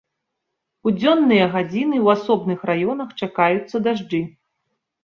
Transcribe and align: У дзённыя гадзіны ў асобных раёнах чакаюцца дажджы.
У 0.87 0.93
дзённыя 0.95 1.45
гадзіны 1.57 1.97
ў 2.05 2.17
асобных 2.17 2.59
раёнах 2.71 3.09
чакаюцца 3.23 3.77
дажджы. 3.91 4.29